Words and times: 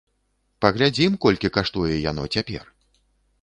Паглядзім, 0.65 1.17
колькі 1.25 1.51
каштуе 1.59 1.93
яно 2.09 2.23
цяпер. 2.39 2.65